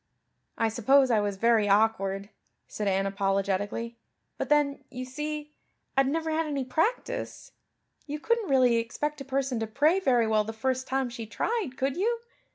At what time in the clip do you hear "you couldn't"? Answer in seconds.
8.07-8.49